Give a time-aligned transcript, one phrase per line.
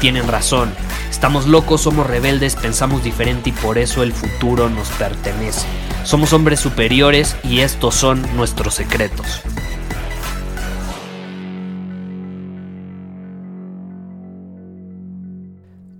[0.00, 0.72] tienen razón.
[1.10, 5.66] Estamos locos, somos rebeldes, pensamos diferente y por eso el futuro nos pertenece.
[6.04, 9.42] Somos hombres superiores y estos son nuestros secretos.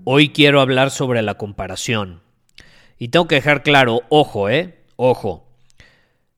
[0.03, 2.21] Hoy quiero hablar sobre la comparación.
[2.97, 4.83] Y tengo que dejar claro, ojo, ¿eh?
[4.95, 5.47] Ojo.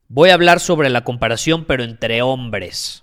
[0.09, 3.02] Voy a hablar sobre la comparación pero entre hombres.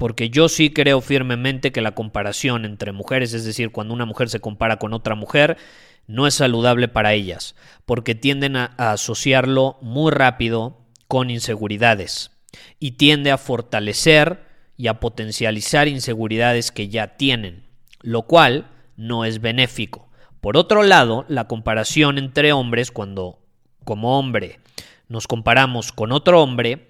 [0.00, 4.30] Porque yo sí creo firmemente que la comparación entre mujeres, es decir, cuando una mujer
[4.30, 5.58] se compara con otra mujer,
[6.06, 12.30] no es saludable para ellas, porque tienden a, asociarlo muy rápido con inseguridades
[12.78, 14.42] y tiende a fortalecer
[14.78, 17.66] y a potencializar inseguridades que ya tienen,
[18.00, 20.08] lo cual no es benéfico.
[20.40, 23.38] Por otro lado, la comparación entre hombres, cuando
[23.84, 24.60] como hombre
[25.08, 26.88] nos comparamos con otro hombre,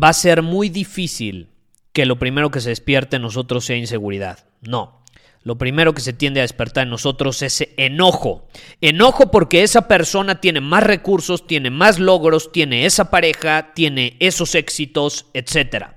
[0.00, 1.49] va a ser muy difícil
[1.92, 4.46] que lo primero que se despierte en nosotros sea inseguridad.
[4.60, 5.00] No.
[5.42, 8.46] Lo primero que se tiende a despertar en nosotros es enojo.
[8.82, 14.54] Enojo porque esa persona tiene más recursos, tiene más logros, tiene esa pareja, tiene esos
[14.54, 15.94] éxitos, etc.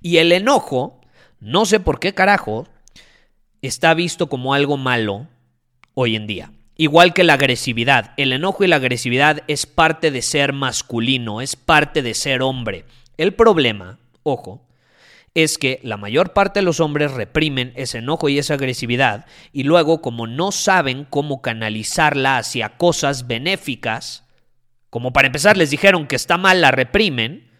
[0.00, 1.00] Y el enojo,
[1.38, 2.66] no sé por qué carajo,
[3.62, 5.28] está visto como algo malo
[5.94, 6.50] hoy en día.
[6.76, 8.12] Igual que la agresividad.
[8.16, 12.84] El enojo y la agresividad es parte de ser masculino, es parte de ser hombre.
[13.16, 14.66] El problema, ojo,
[15.34, 19.62] es que la mayor parte de los hombres reprimen ese enojo y esa agresividad y
[19.62, 24.24] luego como no saben cómo canalizarla hacia cosas benéficas,
[24.90, 27.50] como para empezar les dijeron que está mal, la reprimen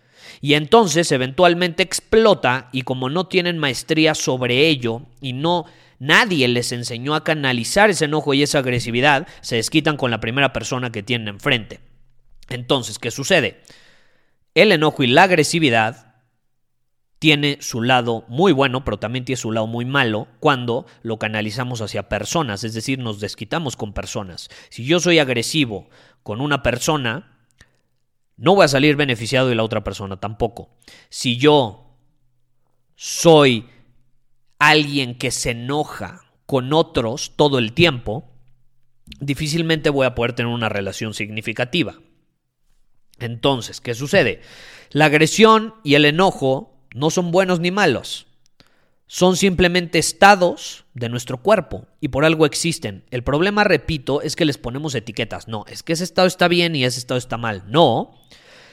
[0.40, 5.66] y entonces eventualmente explota y como no tienen maestría sobre ello y no
[6.02, 10.52] Nadie les enseñó a canalizar ese enojo y esa agresividad, se desquitan con la primera
[10.52, 11.78] persona que tienen enfrente.
[12.48, 13.60] Entonces, ¿qué sucede?
[14.56, 16.11] El enojo y la agresividad
[17.22, 21.80] tiene su lado muy bueno, pero también tiene su lado muy malo cuando lo canalizamos
[21.80, 24.50] hacia personas, es decir, nos desquitamos con personas.
[24.70, 25.88] Si yo soy agresivo
[26.24, 27.38] con una persona,
[28.36, 30.70] no voy a salir beneficiado y la otra persona tampoco.
[31.10, 31.96] Si yo
[32.96, 33.68] soy
[34.58, 38.32] alguien que se enoja con otros todo el tiempo,
[39.20, 42.00] difícilmente voy a poder tener una relación significativa.
[43.20, 44.40] Entonces, ¿qué sucede?
[44.90, 48.26] La agresión y el enojo no son buenos ni malos.
[49.06, 53.04] Son simplemente estados de nuestro cuerpo y por algo existen.
[53.10, 55.48] El problema, repito, es que les ponemos etiquetas.
[55.48, 57.64] No, es que ese estado está bien y ese estado está mal.
[57.66, 58.14] No,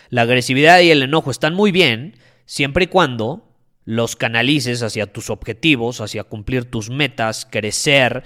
[0.10, 2.16] la agresividad y el enojo están muy bien
[2.46, 3.50] siempre y cuando
[3.84, 8.24] los canalices hacia tus objetivos, hacia cumplir tus metas, crecer,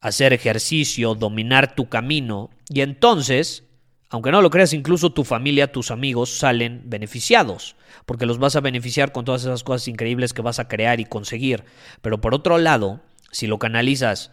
[0.00, 2.50] hacer ejercicio, dominar tu camino.
[2.68, 3.67] Y entonces,
[4.10, 7.76] aunque no lo creas, incluso tu familia, tus amigos salen beneficiados,
[8.06, 11.04] porque los vas a beneficiar con todas esas cosas increíbles que vas a crear y
[11.04, 11.64] conseguir.
[12.00, 14.30] Pero por otro lado, si lo canalizas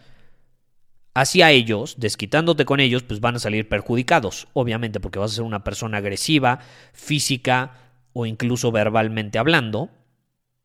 [1.14, 5.44] hacia ellos, desquitándote con ellos, pues van a salir perjudicados, obviamente, porque vas a ser
[5.44, 6.60] una persona agresiva,
[6.92, 7.74] física
[8.14, 9.90] o incluso verbalmente hablando,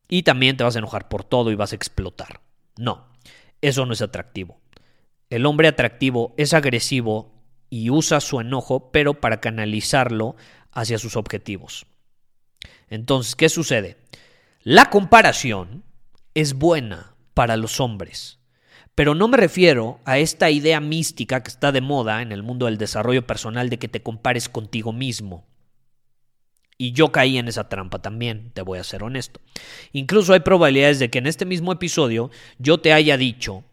[0.08, 2.42] y también te vas a enojar por todo y vas a explotar.
[2.78, 3.08] No,
[3.62, 4.60] eso no es atractivo.
[5.30, 7.41] El hombre atractivo es agresivo
[7.72, 10.36] y usa su enojo, pero para canalizarlo
[10.72, 11.88] hacia sus objetivos.
[12.90, 13.98] Entonces, ¿qué sucede?
[14.62, 15.84] La comparación
[16.36, 18.40] es buena para los hombres,
[18.94, 22.66] pero no me refiero a esta idea mística que está de moda en el mundo
[22.66, 25.48] del desarrollo personal de que te compares contigo mismo.
[26.78, 29.40] Y yo caí en esa trampa también, te voy a ser honesto.
[29.94, 33.64] Incluso hay probabilidades de que en este mismo episodio yo te haya dicho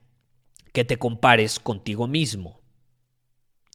[0.72, 2.57] que te compares contigo mismo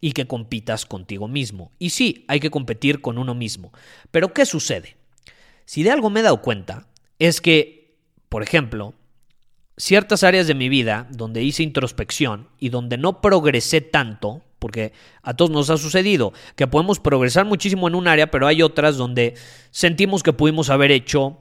[0.04, 1.72] y que compitas contigo mismo.
[1.80, 3.72] Y sí, hay que competir con uno mismo.
[4.12, 4.98] Pero ¿qué sucede?
[5.64, 6.90] Si de algo me he dado cuenta,
[7.20, 7.96] es que,
[8.28, 8.96] por ejemplo,
[9.78, 14.92] ciertas áreas de mi vida donde hice introspección y donde no progresé tanto, porque
[15.22, 18.98] a todos nos ha sucedido que podemos progresar muchísimo en un área, pero hay otras
[18.98, 19.36] donde
[19.72, 21.38] sentimos que pudimos haber hecho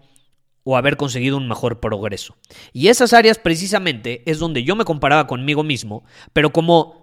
[0.62, 2.36] o haber conseguido un mejor progreso.
[2.72, 7.01] Y esas áreas precisamente es donde yo me comparaba conmigo mismo, pero como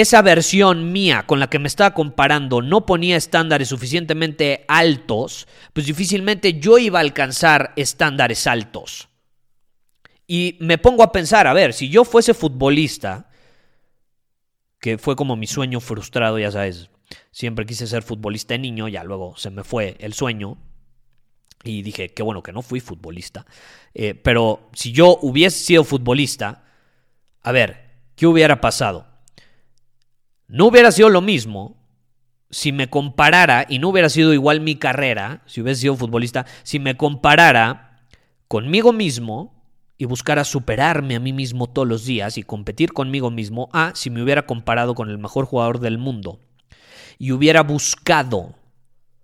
[0.00, 5.86] esa versión mía con la que me estaba comparando no ponía estándares suficientemente altos, pues
[5.86, 9.08] difícilmente yo iba a alcanzar estándares altos.
[10.26, 13.30] Y me pongo a pensar, a ver, si yo fuese futbolista,
[14.80, 16.90] que fue como mi sueño frustrado, ya sabes,
[17.30, 20.58] siempre quise ser futbolista de niño, ya luego se me fue el sueño,
[21.64, 23.46] y dije, qué bueno que no fui futbolista.
[23.94, 26.64] Eh, pero si yo hubiese sido futbolista,
[27.42, 29.05] a ver, ¿qué hubiera pasado?
[30.48, 31.76] No hubiera sido lo mismo
[32.50, 36.78] si me comparara, y no hubiera sido igual mi carrera, si hubiese sido futbolista, si
[36.78, 38.04] me comparara
[38.48, 39.64] conmigo mismo
[39.98, 44.10] y buscara superarme a mí mismo todos los días y competir conmigo mismo, a si
[44.10, 46.38] me hubiera comparado con el mejor jugador del mundo
[47.18, 48.54] y hubiera buscado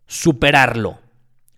[0.06, 0.98] superarlo.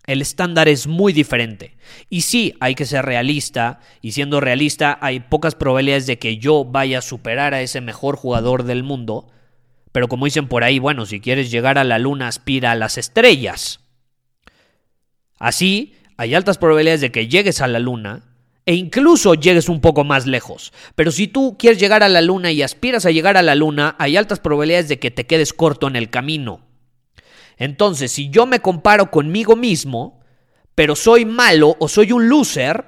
[0.05, 1.77] El estándar es muy diferente.
[2.09, 6.63] Y sí, hay que ser realista, y siendo realista hay pocas probabilidades de que yo
[6.63, 9.27] vaya a superar a ese mejor jugador del mundo,
[9.95, 12.97] pero como dicen por ahí, bueno, si quieres llegar a la luna, aspira a las
[12.97, 13.79] estrellas.
[15.39, 18.23] Así, hay altas probabilidades de que llegues a la luna
[18.65, 20.73] e incluso llegues un poco más lejos.
[20.95, 23.95] Pero si tú quieres llegar a la luna y aspiras a llegar a la luna,
[23.97, 26.59] hay altas probabilidades de que te quedes corto en el camino.
[27.55, 30.19] Entonces, si yo me comparo conmigo mismo,
[30.75, 32.85] pero soy malo o soy un loser,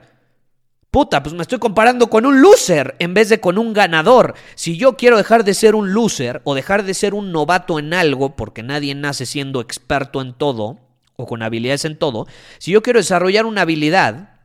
[0.91, 4.35] Puta, pues me estoy comparando con un loser en vez de con un ganador.
[4.55, 7.93] Si yo quiero dejar de ser un loser o dejar de ser un novato en
[7.93, 10.79] algo, porque nadie nace siendo experto en todo
[11.17, 12.25] o con habilidades en todo,
[12.57, 14.37] si yo quiero desarrollar una habilidad,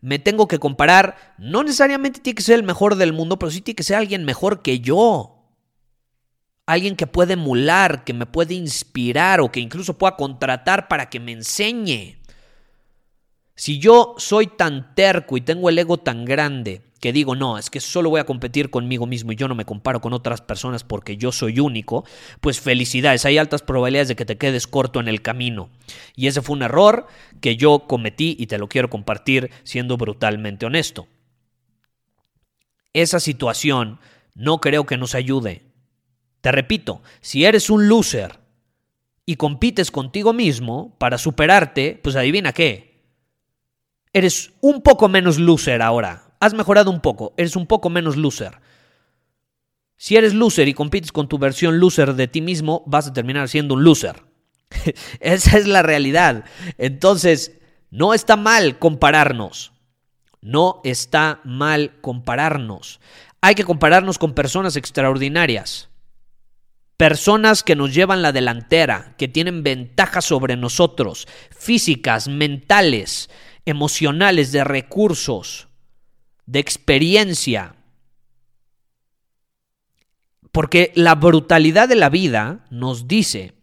[0.00, 3.60] me tengo que comparar, no necesariamente tiene que ser el mejor del mundo, pero sí
[3.60, 5.30] tiene que ser alguien mejor que yo.
[6.66, 11.20] Alguien que puede emular, que me puede inspirar o que incluso pueda contratar para que
[11.20, 12.18] me enseñe.
[13.56, 17.68] Si yo soy tan terco y tengo el ego tan grande que digo, no, es
[17.68, 20.84] que solo voy a competir conmigo mismo y yo no me comparo con otras personas
[20.84, 22.04] porque yo soy único,
[22.40, 25.68] pues felicidades, hay altas probabilidades de que te quedes corto en el camino.
[26.16, 27.06] Y ese fue un error
[27.42, 31.06] que yo cometí y te lo quiero compartir siendo brutalmente honesto.
[32.94, 34.00] Esa situación
[34.34, 35.62] no creo que nos ayude.
[36.40, 38.40] Te repito, si eres un loser
[39.26, 42.93] y compites contigo mismo para superarte, pues adivina qué,
[44.14, 46.30] eres un poco menos loser ahora.
[46.40, 48.60] Has mejorado un poco, eres un poco menos loser.
[49.96, 53.48] Si eres loser y compites con tu versión loser de ti mismo, vas a terminar
[53.48, 54.22] siendo un loser.
[55.20, 56.44] Esa es la realidad.
[56.78, 57.58] Entonces,
[57.90, 59.72] no está mal compararnos.
[60.40, 63.00] No está mal compararnos.
[63.40, 65.88] Hay que compararnos con personas extraordinarias.
[66.96, 73.30] Personas que nos llevan la delantera, que tienen ventajas sobre nosotros, físicas, mentales,
[73.66, 75.68] emocionales, de recursos,
[76.46, 77.76] de experiencia.
[80.52, 83.54] Porque la brutalidad de la vida nos dice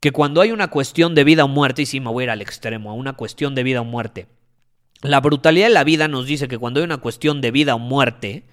[0.00, 2.30] que cuando hay una cuestión de vida o muerte, y si me voy a ir
[2.30, 4.28] al extremo, a una cuestión de vida o muerte,
[5.00, 7.78] la brutalidad de la vida nos dice que cuando hay una cuestión de vida o
[7.78, 8.44] muerte,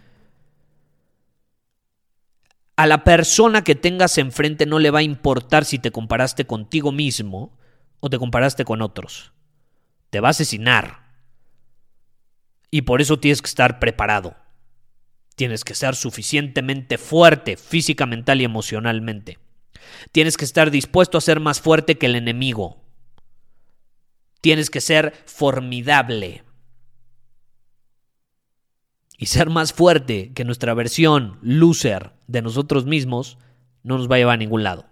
[2.75, 6.91] a la persona que tengas enfrente no le va a importar si te comparaste contigo
[6.91, 7.57] mismo
[7.99, 9.33] o te comparaste con otros
[10.09, 10.99] te va a asesinar.
[12.71, 14.35] Y por eso tienes que estar preparado.
[15.35, 19.39] Tienes que ser suficientemente fuerte física, mental y emocionalmente.
[20.11, 22.83] Tienes que estar dispuesto a ser más fuerte que el enemigo.
[24.41, 26.43] Tienes que ser formidable.
[29.17, 33.37] Y ser más fuerte que nuestra versión loser de nosotros mismos
[33.83, 34.85] no nos va a llevar a ningún lado.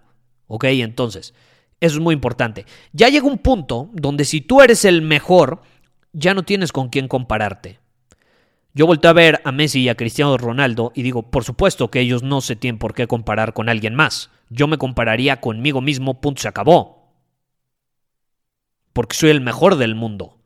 [0.46, 0.64] ¿Ok?
[0.64, 1.34] Entonces,
[1.80, 2.66] eso es muy importante.
[2.92, 5.62] Ya llega un punto donde si tú eres el mejor,
[6.12, 7.78] ya no tienes con quién compararte.
[8.74, 12.00] Yo volteo a ver a Messi y a Cristiano Ronaldo y digo, por supuesto que
[12.00, 14.30] ellos no se tienen por qué comparar con alguien más.
[14.50, 17.12] Yo me compararía conmigo mismo, punto, se acabó.
[18.92, 20.38] Porque soy el mejor del mundo.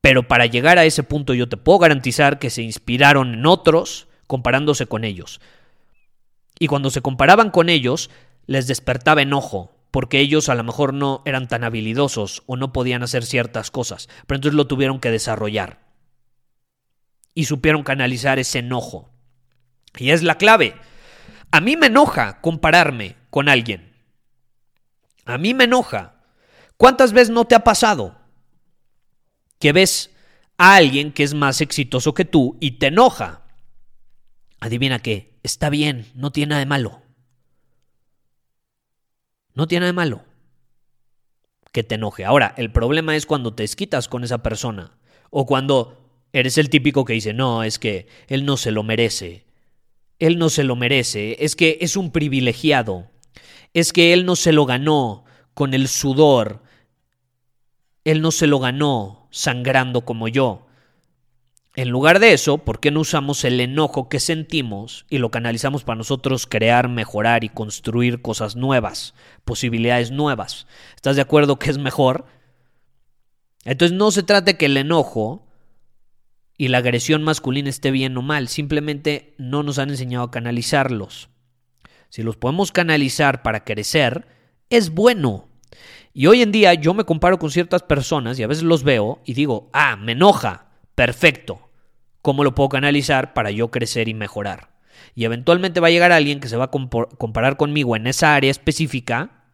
[0.00, 4.08] Pero para llegar a ese punto yo te puedo garantizar que se inspiraron en otros
[4.26, 5.40] comparándose con ellos.
[6.58, 8.10] Y cuando se comparaban con ellos,
[8.50, 13.04] les despertaba enojo, porque ellos a lo mejor no eran tan habilidosos o no podían
[13.04, 15.78] hacer ciertas cosas, pero entonces lo tuvieron que desarrollar.
[17.32, 19.08] Y supieron canalizar ese enojo.
[19.96, 20.74] Y es la clave.
[21.52, 23.94] A mí me enoja compararme con alguien.
[25.26, 26.24] A mí me enoja.
[26.76, 28.18] ¿Cuántas veces no te ha pasado
[29.60, 30.10] que ves
[30.58, 33.42] a alguien que es más exitoso que tú y te enoja?
[34.58, 37.09] Adivina qué, está bien, no tiene nada de malo.
[39.54, 40.24] No tiene nada de malo
[41.72, 42.24] que te enoje.
[42.24, 44.98] Ahora, el problema es cuando te esquitas con esa persona
[45.30, 46.00] o cuando
[46.32, 49.46] eres el típico que dice, no, es que él no se lo merece.
[50.18, 53.10] él no se lo merece, es que es un privilegiado,
[53.72, 56.62] es que él no se lo ganó con el sudor,
[58.04, 60.66] él no se lo ganó sangrando como yo.
[61.76, 65.84] En lugar de eso, ¿por qué no usamos el enojo que sentimos y lo canalizamos
[65.84, 70.66] para nosotros crear, mejorar y construir cosas nuevas, posibilidades nuevas?
[70.96, 72.26] ¿Estás de acuerdo que es mejor?
[73.64, 75.46] Entonces no se trata que el enojo
[76.56, 81.30] y la agresión masculina esté bien o mal, simplemente no nos han enseñado a canalizarlos.
[82.08, 84.26] Si los podemos canalizar para crecer,
[84.70, 85.48] es bueno.
[86.12, 89.20] Y hoy en día yo me comparo con ciertas personas y a veces los veo
[89.24, 90.69] y digo, ah, me enoja,
[91.00, 91.70] perfecto.
[92.20, 94.68] ¿Cómo lo puedo canalizar para yo crecer y mejorar?
[95.14, 98.50] Y eventualmente va a llegar alguien que se va a comparar conmigo en esa área
[98.50, 99.46] específica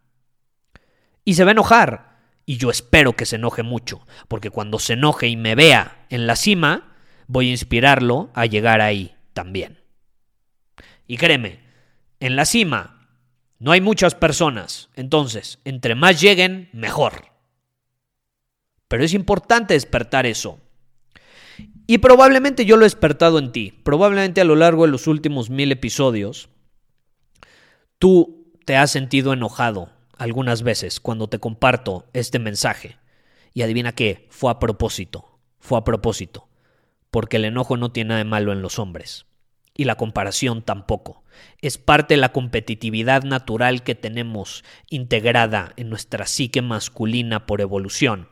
[1.24, 2.18] y se va a enojar.
[2.46, 6.26] Y yo espero que se enoje mucho, porque cuando se enoje y me vea en
[6.26, 6.96] la cima,
[7.28, 9.78] voy a inspirarlo a llegar ahí también.
[11.06, 11.60] Y créeme,
[12.18, 13.08] en la cima
[13.60, 17.26] no hay muchas personas, entonces, entre más lleguen, mejor.
[18.88, 20.65] Pero es importante despertar eso.
[21.86, 23.72] Y probablemente yo lo he despertado en ti.
[23.82, 26.48] Probablemente a lo largo de los últimos mil episodios,
[27.98, 32.98] tú te has sentido enojado algunas veces cuando te comparto este mensaje.
[33.54, 35.38] Y adivina qué, fue a propósito.
[35.60, 36.48] Fue a propósito
[37.16, 39.24] porque el enojo no tiene nada de malo en los hombres.
[39.74, 41.24] Y la comparación tampoco.
[41.62, 48.28] Es parte de la competitividad natural que tenemos integrada en nuestra psique masculina por evolución.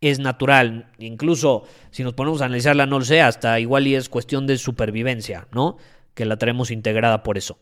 [0.00, 4.08] Es natural, incluso si nos ponemos a analizarla, no lo sé, hasta igual y es
[4.08, 5.78] cuestión de supervivencia, ¿no?
[6.14, 7.58] Que la tenemos integrada por eso.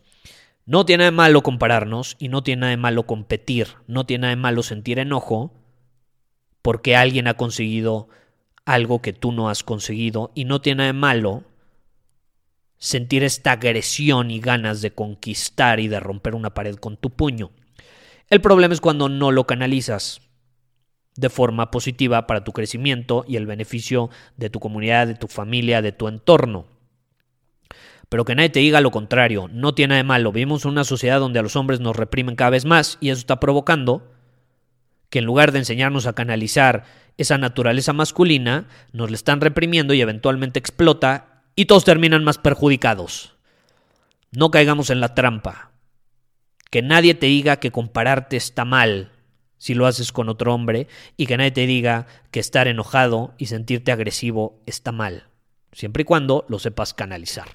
[0.67, 4.23] No tiene nada de malo compararnos y no tiene nada de malo competir, no tiene
[4.23, 5.53] nada de malo sentir enojo
[6.63, 8.09] porque alguien ha conseguido
[8.65, 11.45] algo que tú no has conseguido y no tiene de malo
[12.79, 17.51] sentir esta agresión y ganas de conquistar y de romper una pared con tu puño.
[18.31, 20.23] El problema es cuando no lo canalizas
[21.17, 25.83] de forma positiva para tu crecimiento y el beneficio de tu comunidad, de tu familia,
[25.83, 26.67] de tu entorno.
[28.09, 30.33] Pero que nadie te diga lo contrario, no tiene de malo.
[30.33, 33.21] Vivimos en una sociedad donde a los hombres nos reprimen cada vez más y eso
[33.21, 34.11] está provocando
[35.11, 36.85] que en lugar de enseñarnos a canalizar
[37.17, 43.37] esa naturaleza masculina, nos la están reprimiendo y eventualmente explota y todos terminan más perjudicados.
[44.33, 45.71] No caigamos en la trampa.
[46.71, 49.13] Que nadie te diga que compararte está mal
[49.59, 53.47] si lo haces con otro hombre y que nadie te diga que estar enojado y
[53.47, 55.29] sentirte agresivo está mal,
[55.73, 57.49] siempre y cuando lo sepas canalizar.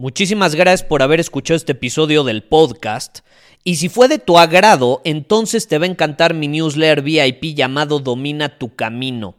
[0.00, 3.18] Muchísimas gracias por haber escuchado este episodio del podcast.
[3.64, 7.98] Y si fue de tu agrado, entonces te va a encantar mi newsletter VIP llamado
[7.98, 9.36] Domina tu Camino.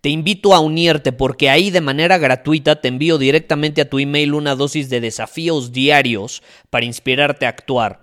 [0.00, 4.34] Te invito a unirte porque ahí de manera gratuita te envío directamente a tu email
[4.34, 8.02] una dosis de desafíos diarios para inspirarte a actuar.